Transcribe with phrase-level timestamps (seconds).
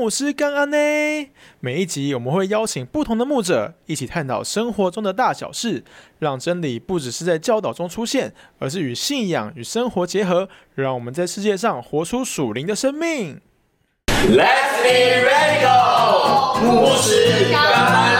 [0.00, 0.78] 牧师干安呢。
[1.60, 5.84] 每一集我们会邀请不同的牧者一起探讨生活中的大小事，
[6.18, 13.42] 让真理不只是在教导中出现，而是与信仰与生活结合，让我们在世界上活出属灵的生命。
[14.06, 18.19] Let's be radical，牧师干安。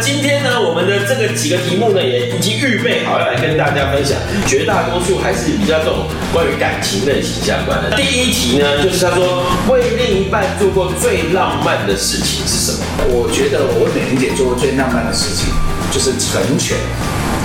[0.00, 4.18] 今天呢，我们的这个几个题目呢，也已经预备好要来跟大家分享。
[4.46, 7.96] 绝大多数还是比较这种关于感情类型相关的。
[7.96, 12.78] 第一题呢，就是他说为另一半做过最浪漫的事情是什么？
[13.08, 15.52] 我觉得我为美玲姐做过最浪漫的事情，
[15.92, 16.76] 就是成全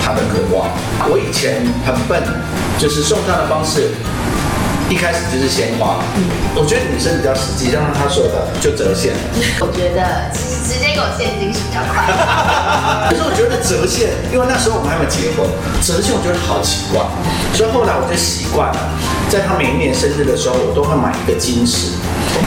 [0.04, 0.70] 她的渴望。
[1.10, 2.22] 我以前很笨，
[2.78, 3.92] 就是送她的方式。
[4.90, 6.24] 一开始就是鲜花，嗯，
[6.56, 9.14] 我觉得女生比较实际，就像她说的，就折现。
[9.62, 12.10] 我觉得直接给我现金是比较快。
[13.10, 15.46] 可是我觉得折现，因为那时候我们还没结婚，
[15.86, 17.06] 折现我觉得好奇怪，
[17.54, 18.80] 所以后来我就习惯了，
[19.30, 21.94] 在她每一年生日的时候，我都会买一个金饰。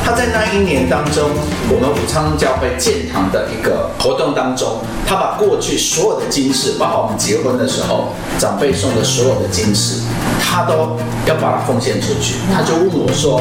[0.04, 1.30] 他在那一年当中，
[1.70, 10.02] 我们武昌教会建堂的一个活动当中，他把过去所有的金饰，包括我们结婚的时候长辈送的所有的金饰，
[10.42, 12.36] 他都要把它奉献出去。
[12.52, 13.40] 他就问我说：“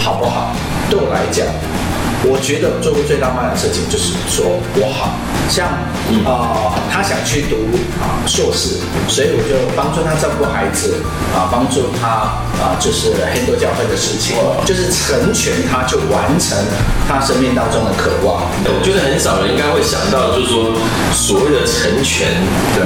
[0.00, 0.54] 好不好？”
[0.88, 1.46] 对我来讲，
[2.26, 5.12] 我觉得做过最浪漫的事情就是说我好
[5.48, 5.68] 像
[6.24, 7.68] 啊，他想去读
[8.00, 11.04] 啊硕士，所以我就帮助他照顾孩子
[11.36, 16.56] 啊，帮助他啊，就是很多教会的事情，就是成全他，就完成
[17.06, 18.48] 他生命当中的渴望。
[18.64, 20.72] 我觉得很少人应该会想到，就是说
[21.12, 22.32] 所谓的成全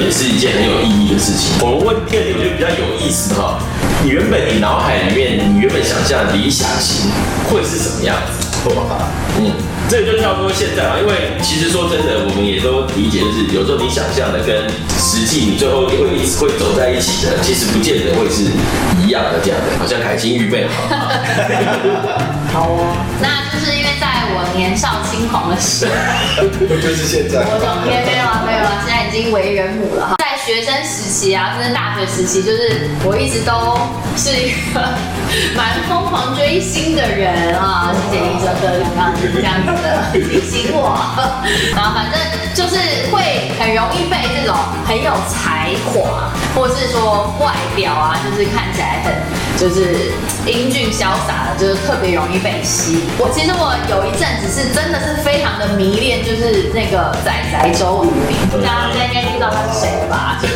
[0.03, 1.55] 也是一件很有意义的事情。
[1.63, 3.63] 我们问第二题，我觉得比较有意思哈。
[4.03, 7.11] 你原本你脑海里面，你原本想象的理想型
[7.51, 8.48] 会是什么样子？
[9.39, 9.53] 嗯，
[9.89, 18.51] 这个就跳脱现在嘛，因为其实说真的，我们也都理解，就是有时候你想象的跟实际，你最后也会一直会走在一起的，其实不见得会是
[19.01, 19.79] 一样的这样的。
[19.79, 21.23] 好像凯欣预备好了，
[22.53, 26.43] 好哦，那就是因为在我年少轻狂的时候，
[26.83, 30.18] 就是现在，我懂，没有啊，没有啊，现在已经为人母了哈。
[30.49, 33.77] 学生时期啊，甚至大学时期，就是我一直都
[34.17, 34.81] 是一个
[35.55, 37.93] 蛮疯狂追星的人啊。
[38.11, 40.97] 谢谢医生的刚刚这样子的提醒我。
[41.77, 42.19] 然后反正
[42.55, 42.81] 就是
[43.13, 49.13] 会很容易被这种很有才华，或是说外表啊，就是看起来很
[49.61, 50.13] 就是
[50.47, 53.01] 英俊潇洒的，就是特别容易被吸引。
[53.19, 60.38] 我其实我有一阵子是真的是非常的迷恋，就是那个仔仔周渝民，大家应该知道他是谁了吧？
[60.43, 60.47] 因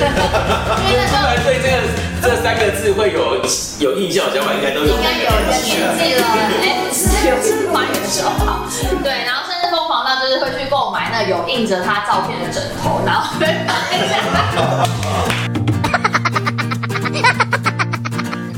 [0.88, 1.76] 为那时候对这个
[2.22, 3.43] 这三个字会有
[3.81, 6.22] 有印象，想法应该都有，应该有一个年纪了，
[6.62, 8.62] 哎，是有是蛮熟哈。
[9.03, 13.75] 对，然后甚至疯狂到就是会去购买那有印着他照片的枕头，然后会摆
[14.09, 14.12] 在。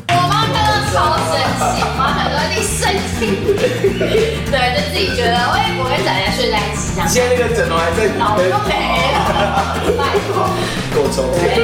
[0.09, 0.95] 我妈看到超
[1.33, 1.33] 神
[1.73, 2.81] 奇，我妈想说你神
[3.19, 3.23] 经，
[4.51, 7.09] 对，就自己觉得，哎，我跟仔仔睡在一起这样。
[7.09, 8.73] 现在那个枕头还在，早就没
[9.13, 9.17] 了，
[11.11, 11.27] 托。
[11.35, 11.59] 对，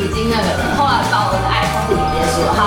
[0.00, 0.76] 已经那个了。
[0.76, 2.52] 后来把我的爱放里结束了。
[2.56, 2.60] 好，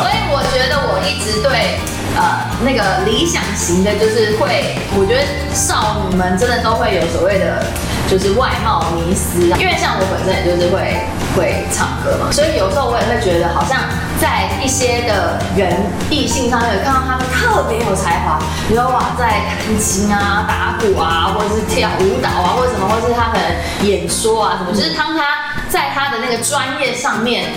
[0.00, 1.76] 所以我觉得我一直对
[2.16, 5.22] 呃那个理想型的，就是会，我觉得
[5.54, 7.62] 少女们真的都会有所谓的，
[8.10, 9.40] 就是外貌迷思。
[9.60, 11.06] 因为像我本身也就是会
[11.36, 13.78] 会唱歌嘛，所以有时候我也会觉得，好像
[14.20, 15.70] 在一些的人
[16.10, 27.52] 异性上面看到他们特别有才华，比如说哇，在弹琴啊、打鼓啊，或者是跳舞蹈啊，或者什么，或是他可能演说啊什么，就是当他在他的那个专业上面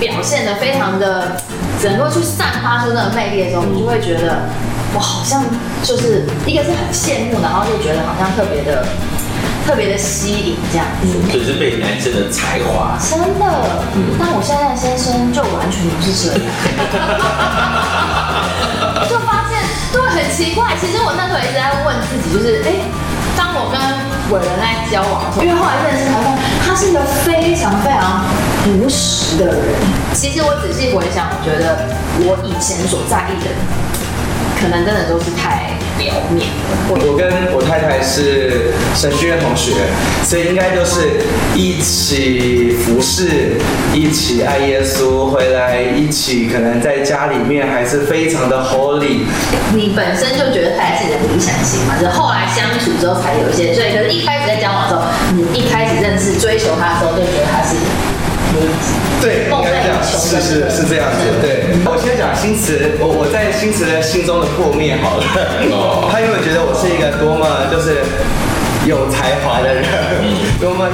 [0.00, 1.36] 表现得非常的，
[1.84, 4.48] 能够去散发出那个魅力的时候，你就会觉得，
[4.94, 5.44] 我好像
[5.82, 8.86] 就是一个是很羡慕，然后就觉得好像特别的。
[9.68, 13.44] 特别的吸引，这样子，就是被男生的才华，真的。
[13.92, 16.40] 嗯，但我现在的先生就完全不是这样，
[19.12, 19.60] 就发现，
[19.92, 20.72] 对，很奇怪。
[20.80, 22.88] 其实我那时候一直在问自己，就是，哎、欸，
[23.36, 23.76] 当我跟
[24.32, 26.16] 伟人在交往的时候，因为后来认识他，
[26.64, 28.24] 他是一个非常非常
[28.64, 29.76] 朴实的人。
[30.16, 31.92] 其实我仔细回想，我觉得
[32.24, 33.52] 我以前所在意的，
[34.60, 35.72] 可能真的都是太。
[35.98, 36.46] 表面，
[36.88, 39.74] 我跟我太太是神学院同学，
[40.22, 41.26] 所以应该就是
[41.56, 43.58] 一起服侍，
[43.92, 49.26] 一起爱耶稣，回来一起可能在家里面还是非常的 holy。
[49.74, 51.98] 你本身就觉得太太是你的理想型嘛？
[51.98, 55.02] 就是后来相处之后才有一些，所以可是一开始在交往的时候，
[55.34, 57.74] 你一开始认识追求他的时候，就觉得他是。
[59.20, 61.18] 对，应该这样，是是是这样子。
[61.42, 65.24] 对，我先讲新慈，我我在新慈的心中的破灭好了。
[65.70, 66.08] 哦。
[66.10, 68.00] 他因为觉得我是一个多么就是
[68.86, 69.84] 有才华的人，
[70.60, 70.86] 多么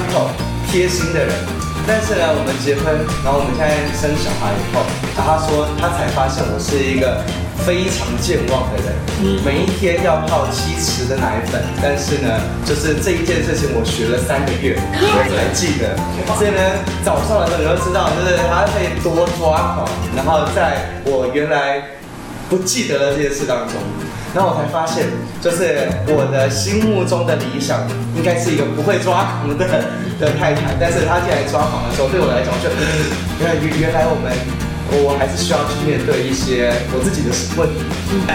[0.71, 1.33] 贴心的人。
[1.87, 4.81] 但是呢，我们结婚，然后我们现在生小孩以后，
[5.12, 7.21] 他说他才发现我是一个
[7.65, 8.93] 非常健忘的人，
[9.23, 15.97] 嗯，每一天要泡七匙的奶粉，但是呢，就是这一件事情我学了三个月，我才记得。
[16.37, 16.61] 所以呢，
[17.05, 21.81] 早上的时候你都知道，就是他可以多抓狂，然后在我原来
[22.51, 23.81] 不记得的这件事当中，
[24.35, 25.06] 然后我才发现，
[25.41, 27.87] 就是我的心目中的理想
[28.17, 29.55] 应该是一个不会抓狂的
[30.21, 32.69] 的太太，但是他进来抓狂的时候，对我来讲就，
[33.41, 34.35] 原来原来我们。
[34.90, 37.84] 我还是需要去面对一些我自己的问题。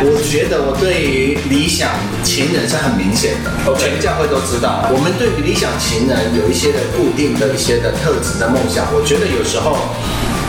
[0.01, 1.89] 我觉得我对于理想
[2.23, 4.89] 情人是很明显的，全教会都知道。
[4.91, 9.77] 我们对于理想情人有一些的固定的一些的特质的梦想，我觉得有时候。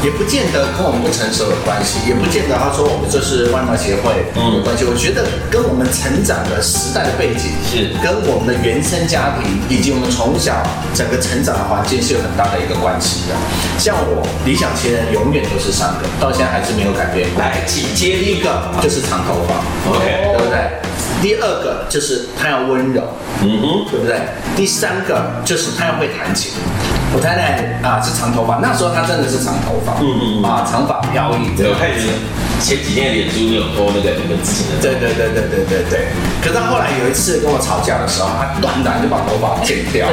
[0.02, 4.84] 也不见得跟我们不成熟有关系，也不见得他说我们就是外貌协会有关系。
[4.84, 10.56] 我觉得跟我们成长的时代的背景是，跟我们的原生家庭以及我们从小
[10.94, 13.36] 整个成长的环境是有很大的一个关系的。
[13.78, 17.28] 像我理想情人永远都是三个，到现在还是没有改变。
[17.36, 19.60] 来，紧接一个就是长头发
[19.92, 20.80] ，OK，对不对？
[21.20, 23.02] 第二个就是他要温柔，
[23.42, 24.16] 嗯哼，对不对？
[24.56, 26.52] 第三个就是他要会弹琴。
[27.12, 31.50] 我太太啊是长头发，那时候她真的是长头发，嗯嗯啊长发飘逸。
[31.58, 32.06] 有看见
[32.62, 34.82] 前几天脸书你有播那个你们之前的？
[34.82, 36.06] 对对对对对对对。
[36.40, 40.06] 可是她后来有一次跟我吵架的时候，她断然就把头发剪掉，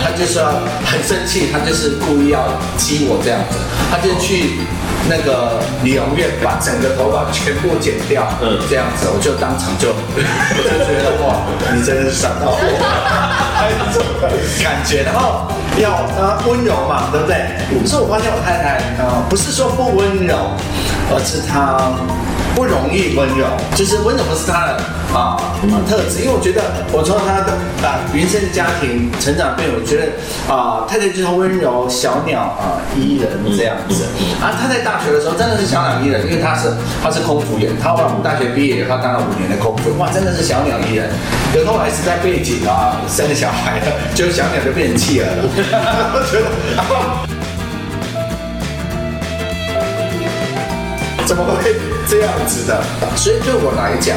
[0.00, 0.42] 她就说
[0.86, 2.40] 很生气，她就是故意要
[2.76, 3.58] 激我这样子，
[3.90, 4.64] 她就去
[5.10, 11.44] 那个理容院把整个头发全部剪掉，嗯，这样子我就当场就我就觉得哇，
[11.76, 12.64] 你真的是伤到我，
[13.92, 14.08] 这种
[14.62, 15.48] 感觉，然后。
[15.76, 17.34] 要呃温柔嘛，对不对？
[17.84, 20.36] 所以我发现我太太呃不是说不温柔，
[21.10, 21.90] 而是她
[22.54, 24.80] 不容易温柔，就是温柔不是他的
[25.12, 25.36] 啊
[25.88, 26.20] 特质。
[26.22, 26.62] 因为我觉得
[26.92, 27.52] 我从他的
[27.86, 30.12] 啊原生家庭成长背景，我觉得
[30.52, 34.04] 啊太太就是温柔小鸟啊依人这样子。
[34.40, 36.72] 啊，他在大学的时候真的是小鸟依人，因为他是
[37.02, 41.10] 他是空服员，他后来我们大学毕业以后当了五年的空服员，哇，真的是小鸟依人。
[41.52, 45.42] 可后来时代背景啊，生了小孩了，就小鸟就变成企鹅了。
[46.14, 47.33] 我觉得，
[51.34, 51.74] 怎么会
[52.08, 52.80] 这样子的？
[53.16, 54.16] 所以对我来讲，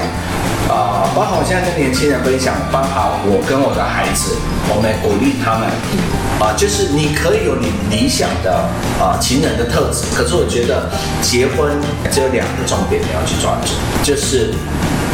[0.70, 4.38] 啊、包括我现在跟年轻人分享，包括我跟我的孩子，
[4.70, 5.68] 我们鼓励他们，
[6.40, 8.70] 啊、就是你可以有你理想的
[9.02, 10.88] 啊、情人的特质，可是我觉得
[11.20, 11.82] 结婚
[12.12, 13.74] 只有两个重点你要去抓住，
[14.04, 14.54] 就是。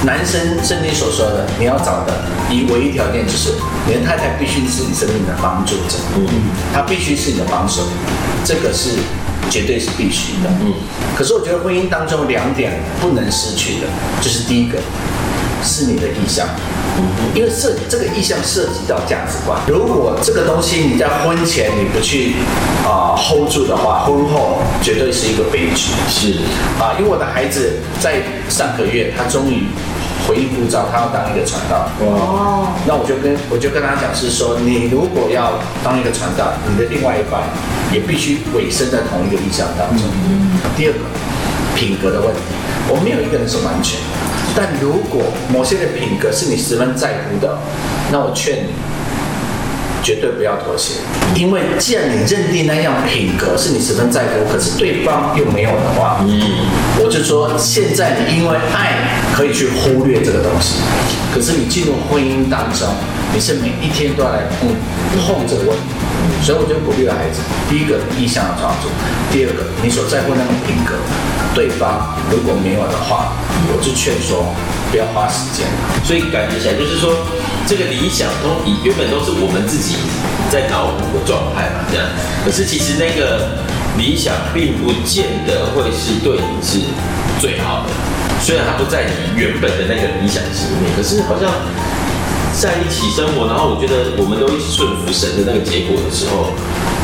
[0.05, 2.13] 男生圣经所说的，你要找的
[2.51, 3.53] 一唯一条件就是，
[3.87, 6.27] 你的太太必须是你生命的帮助者，嗯，
[6.73, 7.83] 她必须是你的帮手，
[8.43, 8.89] 这个是
[9.49, 10.73] 绝对是必须的，嗯。
[11.15, 13.87] 可是我觉得婚姻当中两点不能失去的，
[14.19, 14.77] 就是第一个
[15.63, 16.47] 是你的意向，
[16.97, 17.03] 嗯，
[17.33, 22.33] 因为涉这个意向涉及到价值观，如果这个东西你在婚前你不去
[22.83, 26.33] 啊、呃、hold 住的话，婚后绝对是一个悲剧，是。
[26.77, 29.63] 啊，因为我的孩子在上个月他终于。
[30.27, 31.89] 回应护照，他要当一个传道。
[31.99, 37.43] 哦，那我就跟我就跟他讲是说，你如果要当一个传道，你的另外一半
[37.91, 40.07] 也必须委身在同一个意向当中。
[40.25, 40.57] 嗯。
[40.77, 40.99] 第二个，
[41.75, 42.41] 品格的问题，
[42.87, 44.07] 我没有一个人是完全的，
[44.55, 45.21] 但如果
[45.51, 47.59] 某些的品格是你十分在乎的，
[48.11, 48.73] 那我劝你
[50.01, 51.01] 绝对不要妥协，
[51.35, 56.41] 因为既然你认定那样品格是你十分在乎，可是对方又没有的话，嗯，
[57.03, 59.22] 我就说现在你因为爱。
[59.33, 60.75] 可以去忽略这个东西，
[61.33, 62.87] 可是你进入婚姻当中，
[63.33, 64.69] 你是每一天都要来碰
[65.25, 68.87] 碰这个问题，所以我就鼓励孩子：第一个意向要抓住，
[69.31, 70.93] 第二个你所在乎那种品格，
[71.55, 73.33] 对方如果没有的话，
[73.73, 74.53] 我就劝说
[74.91, 75.65] 不要花时间。
[76.05, 77.25] 所以感觉起来就是说，
[77.65, 79.97] 这个理想都以原本都是我们自己
[80.51, 82.05] 在脑补的状态嘛，这样。
[82.45, 83.57] 可是其实那个
[83.97, 86.85] 理想并不见得会是对你是
[87.41, 87.89] 最好的。
[88.43, 91.49] 虽然他不在你原本的那个理想型里面，可是好像
[92.59, 96.51] 在一起生活，然后我觉得我们都一起顺服神的那个结果的时候，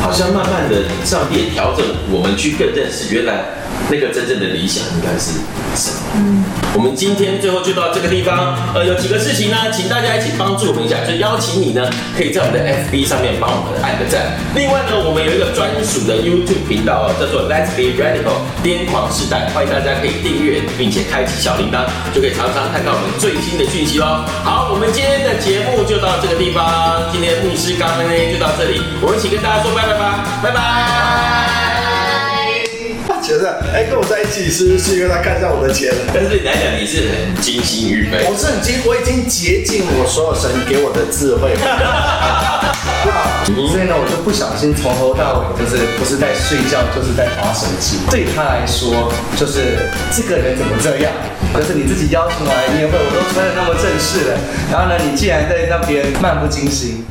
[0.02, 1.80] 好像慢慢的上帝也调整
[2.12, 3.40] 我们去更认识原来。
[3.90, 5.40] 那个真正的理想应该是
[5.74, 5.98] 什么？
[6.16, 8.56] 嗯，我们今天最后就到这个地方。
[8.74, 14.38] 呃，有几个事情呢，请大家一起帮助我们一下，就邀请你呢，可以在我们的 FB 上面帮我们按个赞。
[14.54, 24.22] 另外呢，我们有一个专属的 YouTube 频道，叫做 Let's Be Radical 癫狂时代，欢迎大家可以订阅并且开启小铃铛，就可以常常看到我们最新的讯息喽。
[24.44, 31.79] 好，我们今天的节目就到这个地方，今天牧师刚刚呢就到这里，我们一起跟大家说拜拜吧，拜拜。
[33.38, 35.92] 得，哎，跟我在一起是不是因为他看上我的钱。
[36.12, 38.24] 但是对你来讲，你是很精心预备。
[38.28, 41.54] 我是很精，我已经竭尽我所有神给我的智慧。
[43.50, 47.98] 所以呢，我就不小心从头到尾就是不是在睡觉，就是在滑手机。
[48.10, 51.10] 对他来说，就是这个人怎么这样？
[51.56, 54.38] 就是你自己邀请我来宴会，我都穿的那么正式了，
[54.70, 57.04] 然后呢，你竟然在那边漫不经心。